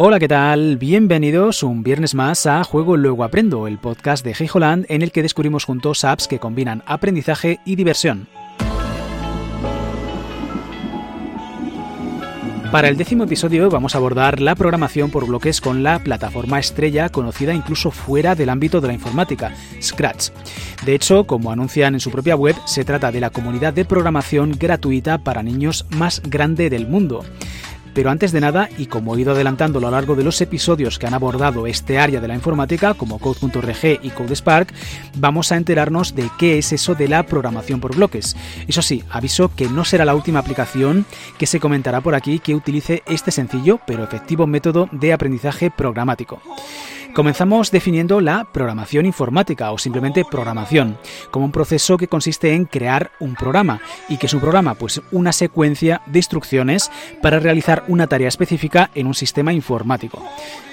[0.00, 0.76] Hola, ¿qué tal?
[0.76, 5.10] Bienvenidos un viernes más a Juego Luego Aprendo, el podcast de Hey Holland en el
[5.10, 8.28] que descubrimos juntos apps que combinan aprendizaje y diversión.
[12.70, 17.08] Para el décimo episodio vamos a abordar la programación por bloques con la plataforma estrella
[17.08, 19.52] conocida incluso fuera del ámbito de la informática,
[19.82, 20.28] Scratch.
[20.86, 24.52] De hecho, como anuncian en su propia web, se trata de la comunidad de programación
[24.52, 27.24] gratuita para niños más grande del mundo.
[27.94, 30.98] Pero antes de nada, y como he ido adelantando a lo largo de los episodios
[30.98, 34.72] que han abordado este área de la informática, como Code.rg y CodeSpark,
[35.16, 38.36] vamos a enterarnos de qué es eso de la programación por bloques.
[38.66, 41.06] Eso sí, aviso que no será la última aplicación
[41.38, 46.40] que se comentará por aquí que utilice este sencillo pero efectivo método de aprendizaje programático.
[47.14, 50.98] Comenzamos definiendo la programación informática o simplemente programación,
[51.30, 55.00] como un proceso que consiste en crear un programa y que es un programa, pues
[55.10, 56.90] una secuencia de instrucciones
[57.20, 60.22] para realizar una tarea específica en un sistema informático.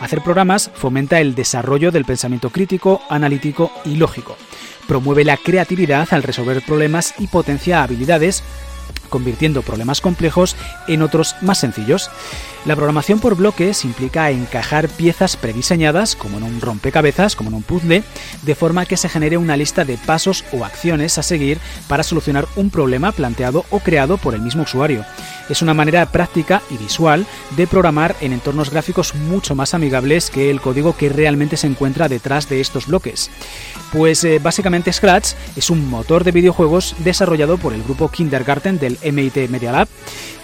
[0.00, 4.36] Hacer programas fomenta el desarrollo del pensamiento crítico, analítico y lógico.
[4.86, 8.44] Promueve la creatividad al resolver problemas y potencia habilidades
[9.08, 10.56] convirtiendo problemas complejos
[10.88, 12.10] en otros más sencillos.
[12.64, 17.62] La programación por bloques implica encajar piezas prediseñadas, como en un rompecabezas, como en un
[17.62, 18.02] puzzle,
[18.42, 22.46] de forma que se genere una lista de pasos o acciones a seguir para solucionar
[22.56, 25.04] un problema planteado o creado por el mismo usuario.
[25.50, 30.50] Es una manera práctica y visual de programar en entornos gráficos mucho más amigables que
[30.50, 33.30] el código que realmente se encuentra detrás de estos bloques.
[33.92, 38.98] Pues eh, básicamente Scratch es un motor de videojuegos desarrollado por el grupo Kindergarten del
[39.02, 39.88] MIT Media Lab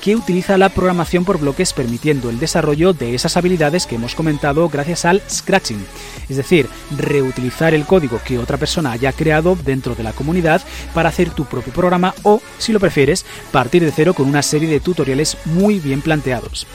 [0.01, 4.69] que utiliza la programación por bloques permitiendo el desarrollo de esas habilidades que hemos comentado
[4.69, 5.85] gracias al scratching,
[6.29, 10.63] es decir, reutilizar el código que otra persona haya creado dentro de la comunidad
[10.95, 14.69] para hacer tu propio programa o, si lo prefieres, partir de cero con una serie
[14.69, 16.67] de tutoriales muy bien planteados.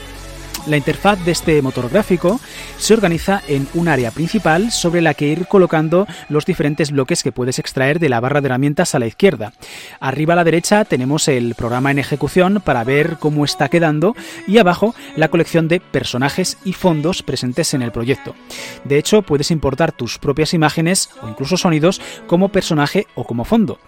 [0.66, 2.40] La interfaz de este motor gráfico
[2.76, 7.30] se organiza en un área principal sobre la que ir colocando los diferentes bloques que
[7.30, 9.52] puedes extraer de la barra de herramientas a la izquierda.
[10.00, 14.16] Arriba a la derecha tenemos el programa en ejecución para ver cómo está quedando
[14.48, 18.34] y abajo la colección de personajes y fondos presentes en el proyecto.
[18.82, 23.78] De hecho, puedes importar tus propias imágenes o incluso sonidos como personaje o como fondo.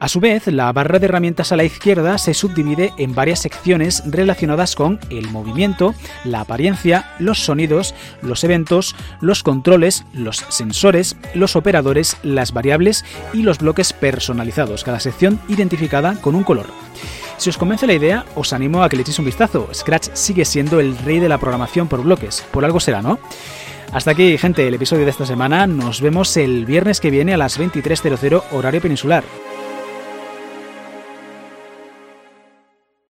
[0.00, 4.04] A su vez, la barra de herramientas a la izquierda se subdivide en varias secciones
[4.06, 5.92] relacionadas con el movimiento,
[6.24, 13.42] la apariencia, los sonidos, los eventos, los controles, los sensores, los operadores, las variables y
[13.42, 16.66] los bloques personalizados, cada sección identificada con un color.
[17.36, 19.68] Si os convence la idea, os animo a que le echéis un vistazo.
[19.72, 23.18] Scratch sigue siendo el rey de la programación por bloques, por algo será, ¿no?
[23.92, 25.66] Hasta aquí, gente, el episodio de esta semana.
[25.66, 29.24] Nos vemos el viernes que viene a las 23.00 horario peninsular.